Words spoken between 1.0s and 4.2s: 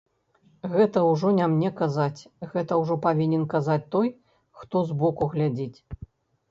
ўжо не мне казаць, гэта ўжо павінен казаць той,